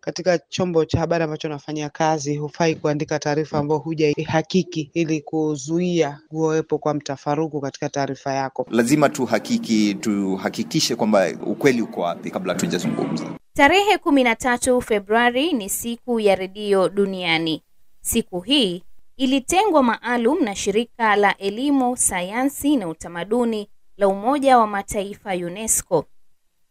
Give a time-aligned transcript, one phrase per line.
[0.00, 6.78] katika chombo cha habari ambacho nafanyia kazi, hufai kuandika taarifa ambayo hujaihakiki ili kuzuia kuwepo
[6.78, 8.66] kwa mtafaruku katika taarifa yako.
[8.70, 13.24] Lazima tuhakiki, tuhakikishe kwamba ukweli uko wapi kabla tujazungumza.
[13.54, 17.62] Tarehe kumi na tatu Februari ni siku ya redio duniani.
[18.00, 18.82] Siku hii
[19.16, 26.04] ilitengwa maalum na shirika la elimu, sayansi na utamaduni la Umoja wa Mataifa UNESCO.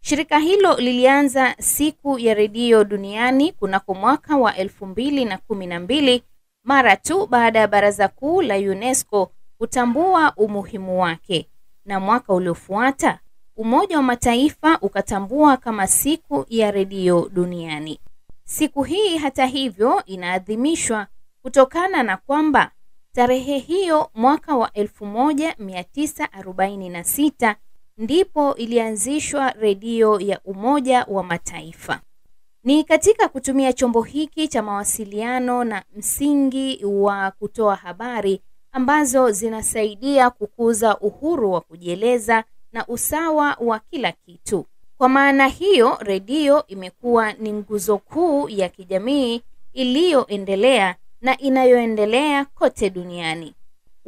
[0.01, 5.79] Shirika hilo lilianza siku ya redio duniani kunako mwaka wa elfu mbili na kumi na
[5.79, 6.23] mbili
[6.63, 11.49] mara tu baada ya Baraza Kuu la UNESCO kutambua umuhimu wake,
[11.85, 13.19] na mwaka uliofuata
[13.57, 17.99] Umoja wa Mataifa ukatambua kama siku ya redio duniani.
[18.43, 21.07] Siku hii hata hivyo inaadhimishwa
[21.41, 22.71] kutokana na kwamba
[23.13, 27.55] tarehe hiyo mwaka wa 1946
[27.99, 32.01] ndipo ilianzishwa redio ya Umoja wa Mataifa.
[32.63, 38.41] Ni katika kutumia chombo hiki cha mawasiliano na msingi wa kutoa habari
[38.71, 44.65] ambazo zinasaidia kukuza uhuru wa kujieleza na usawa wa kila kitu.
[44.97, 49.41] Kwa maana hiyo, redio imekuwa ni nguzo kuu ya kijamii
[49.73, 53.53] iliyoendelea na inayoendelea kote duniani.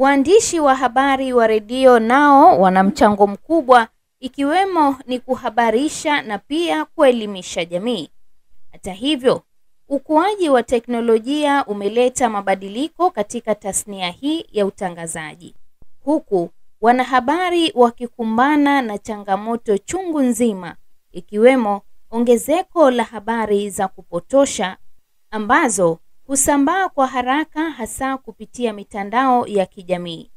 [0.02, 3.88] Waandishi wa habari wa redio nao wana mchango mkubwa,
[4.20, 8.10] ikiwemo ni kuhabarisha na pia kuelimisha jamii.
[8.72, 9.42] Hata hivyo,
[9.90, 15.56] ukuaji wa teknolojia umeleta mabadiliko katika tasnia hii ya utangazaji,
[16.04, 16.50] huku
[16.82, 20.76] wanahabari wakikumbana na changamoto chungu nzima,
[21.12, 24.78] ikiwemo ongezeko la habari za kupotosha
[25.32, 26.00] ambazo
[26.32, 30.32] husambaa kwa haraka hasa kupitia mitandao ya kijamii.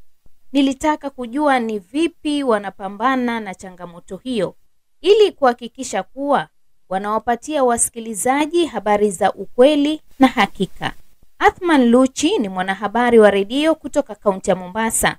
[0.53, 4.55] Nilitaka kujua ni vipi wanapambana na changamoto hiyo
[5.01, 6.48] ili kuhakikisha kuwa
[6.89, 10.92] wanawapatia wasikilizaji habari za ukweli na hakika.
[11.39, 15.17] Athman Luchi ni mwanahabari wa redio kutoka kaunti ya Mombasa.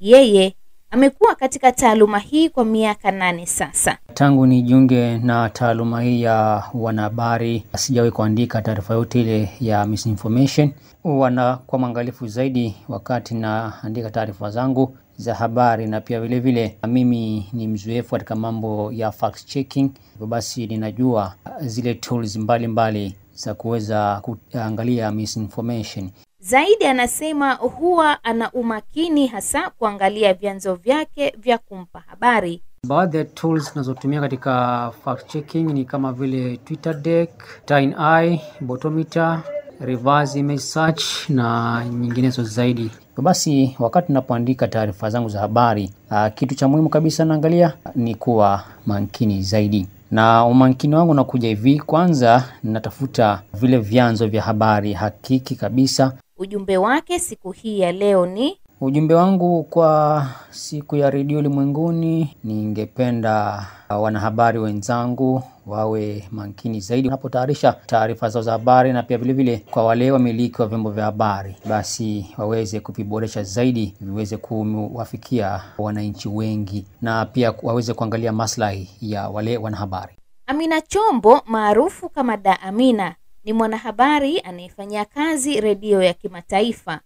[0.00, 0.56] Yeye
[0.90, 3.98] amekuwa katika taaluma hii kwa miaka nane sasa.
[4.14, 10.72] Tangu nijiunge na taaluma hii ya wanahabari, sijawahi kuandika taarifa yote ile ya misinformation.
[11.04, 17.48] Wana kwa mwangalifu zaidi wakati naandika taarifa zangu za habari, na pia vilevile vile mimi
[17.52, 23.54] ni mzoefu katika mambo ya fact checking, hivyo basi ninajua zile tools mbalimbali mbali za
[23.54, 26.10] kuweza kuangalia misinformation.
[26.42, 32.62] Zaidi anasema huwa ana umakini hasa kuangalia vyanzo vyake vya kumpa habari.
[32.86, 37.30] Baadhi ya tools tunazotumia katika fact checking ni kama vile TwitterDeck,
[37.64, 39.40] TimeEye, Botometer,
[39.80, 42.90] reverse image search na nyinginezo zaidi.
[43.16, 48.64] Basi wakati napoandika taarifa zangu za habari, uh, kitu cha muhimu kabisa naangalia ni kuwa
[48.86, 51.78] makini zaidi na umakini wangu unakuja hivi.
[51.80, 56.12] Kwanza natafuta vile vyanzo vya habari hakiki kabisa.
[56.40, 63.66] Ujumbe wake siku hii ya leo ni Ujumbe wangu kwa siku ya redio ulimwenguni, ningependa
[63.90, 70.10] wanahabari wenzangu wawe makini zaidi wanapotayarisha taarifa zao za habari, na pia vilevile kwa wale
[70.10, 77.54] wamiliki wa vyombo vya habari, basi waweze kuviboresha zaidi viweze kuwafikia wananchi wengi, na pia
[77.62, 80.12] waweze kuangalia maslahi ya wale wanahabari.
[80.46, 83.14] Amina Chombo maarufu kama Da Amina
[83.44, 87.00] ni mwanahabari anayefanyia kazi redio ya kimataifa.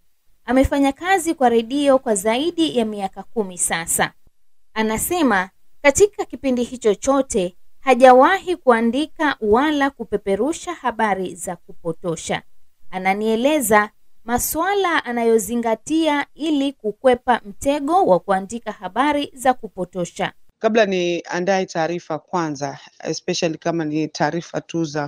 [0.45, 4.13] Amefanya kazi kwa redio kwa zaidi ya miaka kumi sasa.
[4.73, 5.49] Anasema
[5.81, 12.41] katika kipindi hicho chote hajawahi kuandika wala kupeperusha habari za kupotosha.
[12.91, 13.89] Ananieleza
[14.23, 20.33] masuala anayozingatia ili kukwepa mtego wa kuandika habari za kupotosha.
[20.59, 25.07] Kabla niandae taarifa kwanza, especially kama ni taarifa tu za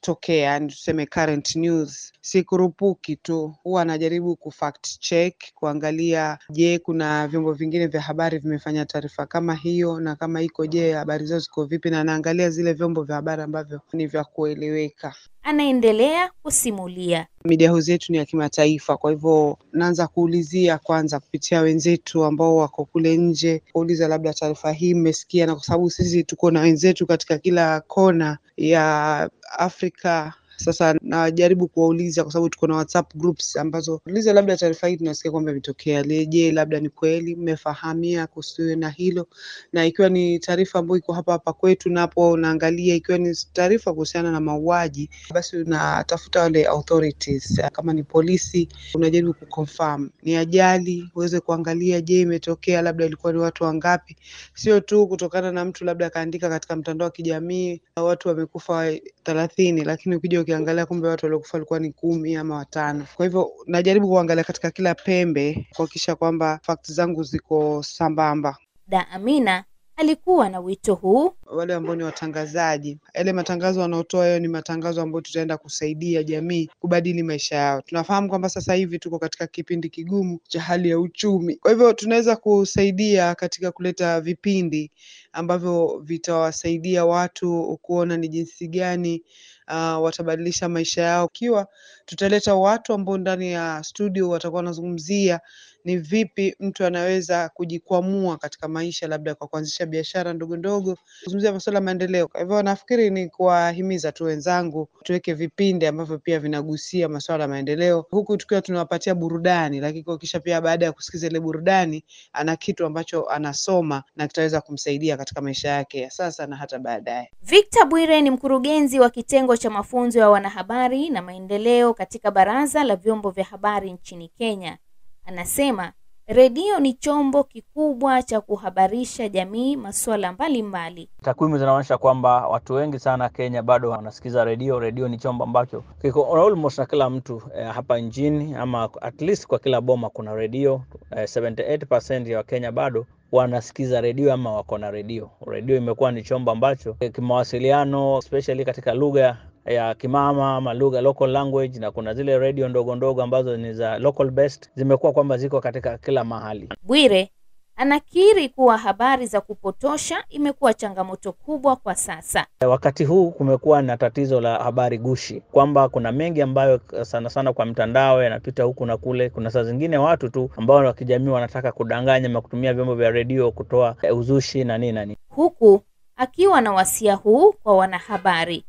[0.00, 4.52] kutokea, yani tuseme current news, sikurupuki tu, huwa anajaribu ku
[5.00, 10.66] check, kuangalia, je, kuna vyombo vingine vya habari vimefanya taarifa kama hiyo, na kama iko,
[10.66, 15.14] je, habari zao ziko vipi, na anaangalia zile vyombo vya habari ambavyo ni vya kueleweka.
[15.42, 17.26] Anaendelea kusimulia.
[17.44, 22.84] Media house yetu ni ya kimataifa, kwa hivyo naanza kuulizia kwanza kupitia wenzetu ambao wako
[22.84, 27.38] kule nje, kuuliza labda taarifa hii mmesikia, na kwa sababu sisi tuko na wenzetu katika
[27.38, 30.45] kila kona ya Afrika ficar.
[30.56, 35.30] Sasa najaribu kuwauliza kwa sababu tuko na WhatsApp groups ambazo uliza, labda taarifa hii tunasikia
[35.30, 39.28] kwamba imetokea, leje, labda ni kweli mmefahamia kuhusu na hilo?
[39.72, 44.30] Na ikiwa ni taarifa ambayo iko hapa hapa kwetu, napo unaangalia, ikiwa ni taarifa kuhusiana
[44.32, 50.10] na mauaji, basi unatafuta wale authorities, kama ni polisi, unajaribu kuconfirm.
[50.22, 54.16] Ni ajali, uweze kuangalia, je, imetokea, labda ilikuwa ni watu wangapi,
[54.54, 58.92] sio tu kutokana na mtu labda akaandika katika mtandao wa kijamii watu wamekufa
[59.24, 63.06] thelathini, lakini ukija ukiangalia kumbe watu waliokufa walikuwa ni kumi ama watano.
[63.16, 68.56] Kwa hivyo najaribu kuangalia katika kila pembe kuhakikisha kwamba fakti zangu ziko sambamba.
[68.88, 69.64] Da Amina
[69.96, 71.32] alikuwa na wito huu.
[71.46, 77.22] Wale ambao ni watangazaji, yale matangazo wanaotoa hayo ni matangazo ambayo tutaenda kusaidia jamii kubadili
[77.22, 77.82] maisha yao.
[77.82, 82.36] Tunafahamu kwamba sasa hivi tuko katika kipindi kigumu cha hali ya uchumi, kwa hivyo tunaweza
[82.36, 84.90] kusaidia katika kuleta vipindi
[85.32, 89.22] ambavyo vitawasaidia watu kuona ni jinsi gani
[89.68, 91.26] uh, watabadilisha maisha yao.
[91.34, 91.66] Ikiwa
[92.06, 95.40] tutaleta watu ambao ndani ya studio watakuwa wanazungumzia
[95.86, 101.76] ni vipi mtu anaweza kujikwamua katika maisha, labda kwa kuanzisha biashara ndogo ndogo, kuzungumzia masuala
[101.78, 102.28] ya maendeleo.
[102.28, 108.06] Kwa hivyo nafikiri ni kuwahimiza tu wenzangu tuweke vipindi ambavyo pia vinagusia masuala ya maendeleo,
[108.10, 113.24] huku tukiwa tunawapatia burudani, lakini kuhakikisha pia baada ya kusikiza ile burudani ana kitu ambacho
[113.30, 117.30] anasoma na kitaweza kumsaidia katika maisha yake ya sasa na hata baadaye.
[117.42, 122.96] Victor Bwire ni mkurugenzi wa kitengo cha mafunzo ya wanahabari na maendeleo katika Baraza la
[122.96, 124.78] Vyombo vya Habari nchini Kenya.
[125.24, 125.92] Anasema
[126.26, 131.08] redio ni chombo kikubwa cha kuhabarisha jamii masuala mbalimbali.
[131.22, 134.78] Takwimu zinaonyesha kwamba watu wengi sana Kenya bado wanasikiza redio.
[134.80, 139.46] Redio ni chombo ambacho kiko almost na kila mtu eh, hapa nchini ama at least
[139.46, 140.82] kwa kila boma kuna redio
[141.16, 145.30] eh, 78% ya Wakenya bado wanasikiza redio ama wako na redio.
[145.46, 149.36] Redio imekuwa ni chombo ambacho eh, kimawasiliano especially katika lugha
[149.66, 153.98] ya kimama ama lugha local language, na kuna zile redio ndogo ndogo ambazo ni za
[153.98, 156.68] local based zimekuwa kwamba ziko katika kila mahali.
[156.82, 157.30] Bwire
[157.76, 162.46] anakiri kuwa habari za kupotosha imekuwa changamoto kubwa kwa sasa.
[162.66, 167.66] Wakati huu kumekuwa na tatizo la habari gushi, kwamba kuna mengi ambayo sana sana kwa
[167.66, 169.30] mtandao yanapita huku na kule.
[169.30, 173.50] Kuna saa zingine watu tu ambao wa kijamii wanataka kudanganya na kutumia vyombo vya redio
[173.52, 175.80] kutoa uzushi na nini na nini, huku
[176.16, 178.64] akiwa na wasia huu kwa wanahabari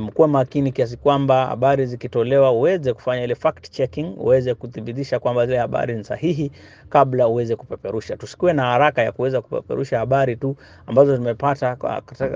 [0.00, 5.58] mkuwa makini kiasi kwamba habari zikitolewa uweze kufanya ile fact checking, uweze kuthibitisha kwamba zile
[5.58, 6.52] habari ni sahihi
[6.88, 8.16] kabla uweze kupeperusha.
[8.16, 10.56] Tusikuwe na haraka ya kuweza kupeperusha habari tu
[10.86, 11.76] ambazo zimepata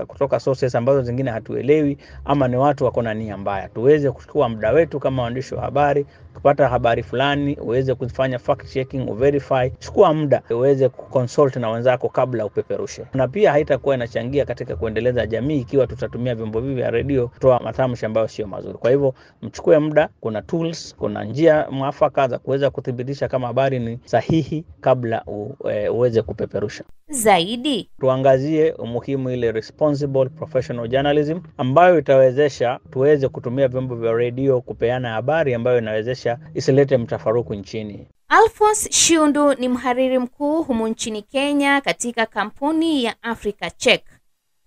[0.07, 3.69] kutoka sources ambazo zingine hatuelewi ama ni watu wako na nia mbaya.
[3.69, 9.09] Tuweze kuchukua muda wetu kama waandishi wa habari, kupata habari fulani uweze kufanya fact checking,
[9.11, 9.71] uverify.
[9.79, 15.61] Chukua muda uweze kuconsult na wenzako kabla upeperushe, na pia haitakuwa inachangia katika kuendeleza jamii
[15.61, 18.79] ikiwa tutatumia vyombo hivi vya redio kutoa matamshi ambayo sio mazuri.
[18.79, 23.99] Kwa hivyo mchukue muda, kuna tools, kuna njia mwafaka za kuweza kuthibitisha kama habari ni
[24.05, 25.25] sahihi kabla
[25.71, 26.85] e, uweze kupeperusha.
[27.13, 35.11] Zaidi tuangazie umuhimu ile responsible professional journalism ambayo itawezesha tuweze kutumia vyombo vya redio kupeana
[35.13, 38.09] habari ambayo inawezesha isilete mtafaruku nchini.
[38.29, 44.05] Alphonse Shiundu ni mhariri mkuu humu nchini Kenya katika kampuni ya Africa Check,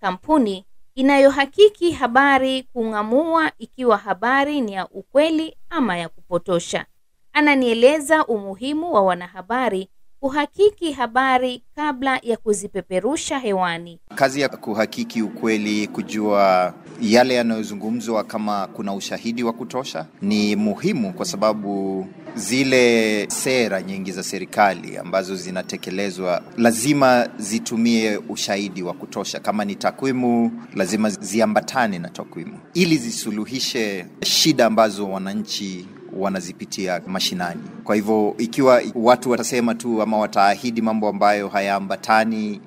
[0.00, 0.64] kampuni
[0.94, 6.86] inayohakiki habari kung'amua ikiwa habari ni ya ukweli ama ya kupotosha.
[7.32, 9.88] Ananieleza umuhimu wa wanahabari
[10.20, 13.98] kuhakiki habari kabla ya kuzipeperusha hewani.
[14.14, 21.26] Kazi ya kuhakiki ukweli, kujua yale yanayozungumzwa kama kuna ushahidi wa kutosha ni muhimu, kwa
[21.26, 29.40] sababu zile sera nyingi za serikali ambazo zinatekelezwa lazima zitumie ushahidi wa kutosha.
[29.40, 35.86] Kama ni takwimu, lazima ziambatane na takwimu ili zisuluhishe shida ambazo wananchi
[36.18, 37.60] wanazipitia mashinani.
[37.84, 42.60] Kwa hivyo ikiwa watu watasema tu ama wataahidi mambo ambayo hayaambatani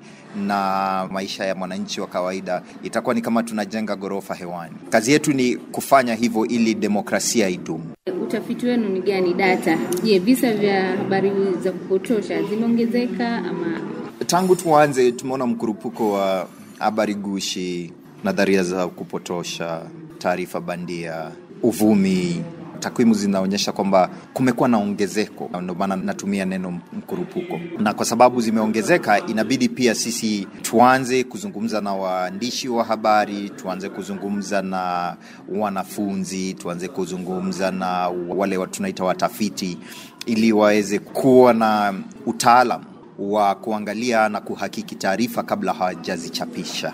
[0.46, 4.74] na maisha ya mwananchi wa kawaida, itakuwa ni kama tunajenga ghorofa hewani.
[4.90, 7.84] Kazi yetu ni kufanya hivyo ili demokrasia idumu.
[8.22, 9.34] Utafiti wenu ni gani?
[9.34, 13.80] Data, je, visa vya habari za kupotosha zimeongezeka ama?
[14.26, 17.92] Tangu tuanze tumeona mkurupuko wa habari gushi,
[18.24, 19.82] nadharia za kupotosha,
[20.18, 21.30] taarifa bandia,
[21.62, 22.42] uvumi
[22.80, 27.60] takwimu zinaonyesha kwamba kumekuwa na ongezeko, ndio maana natumia neno mkurupuko.
[27.78, 34.62] Na kwa sababu zimeongezeka, inabidi pia sisi tuanze kuzungumza na waandishi wa habari, tuanze kuzungumza
[34.62, 35.16] na
[35.48, 39.78] wanafunzi, tuanze kuzungumza na wale tunaita watafiti,
[40.26, 41.94] ili waweze kuwa na
[42.26, 42.84] utaalam
[43.18, 46.92] wa kuangalia na kuhakiki taarifa kabla hawajazichapisha.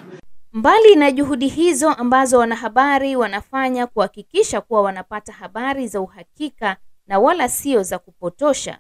[0.57, 7.49] Mbali na juhudi hizo ambazo wanahabari wanafanya kuhakikisha kuwa wanapata habari za uhakika na wala
[7.49, 8.79] sio za kupotosha,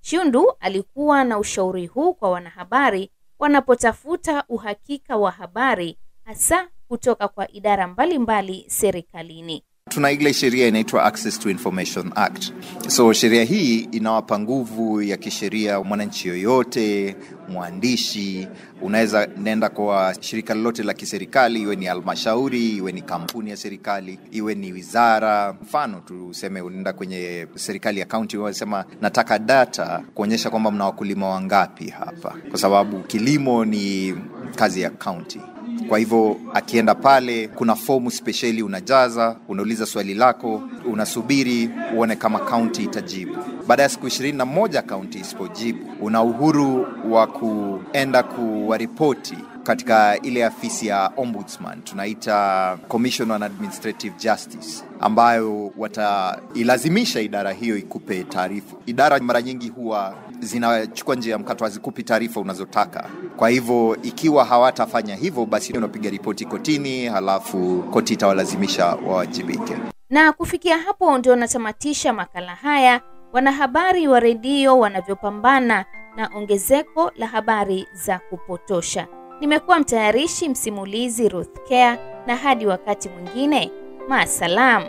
[0.00, 7.86] Shundu alikuwa na ushauri huu kwa wanahabari wanapotafuta uhakika wa habari hasa kutoka kwa idara
[7.86, 9.64] mbalimbali mbali serikalini.
[9.88, 12.52] Tuna ile sheria inaitwa Access to Information Act.
[12.88, 17.16] So sheria hii inawapa nguvu ya kisheria mwananchi yoyote,
[17.48, 18.48] mwandishi.
[18.82, 24.18] Unaweza nenda kwa shirika lolote la kiserikali, iwe ni halmashauri, iwe ni kampuni ya serikali,
[24.32, 25.54] iwe ni wizara.
[25.62, 31.88] Mfano tuseme unaenda kwenye serikali ya kaunti, wanasema nataka data kuonyesha kwamba mna wakulima wangapi
[31.90, 34.14] hapa, kwa sababu kilimo ni
[34.56, 35.40] kazi ya kaunti.
[35.88, 42.82] Kwa hivyo akienda pale, kuna fomu spesheli unajaza, unauliza swali lako, unasubiri uone kama kaunti
[42.84, 43.36] itajibu.
[43.66, 50.44] Baada ya siku ishirini na moja kaunti isipojibu, una uhuru wa kuenda kuwaripoti katika ile
[50.44, 58.76] afisi ya ombudsman tunaita Commission on Administrative Justice, ambayo watailazimisha idara hiyo ikupe taarifa.
[58.86, 63.10] Idara mara nyingi huwa zinachukua njia ya mkato, hazikupi taarifa unazotaka.
[63.36, 69.76] Kwa hivyo ikiwa hawatafanya hivyo, basi unapiga ripoti kotini, halafu koti itawalazimisha wawajibike.
[70.10, 73.00] Na kufikia hapo ndio natamatisha makala haya,
[73.32, 75.84] wanahabari wa redio wanavyopambana
[76.16, 79.06] na ongezeko la habari za kupotosha.
[79.40, 83.70] Nimekuwa mtayarishi msimulizi Ruth Care, na hadi wakati mwingine,
[84.08, 84.84] maasalam.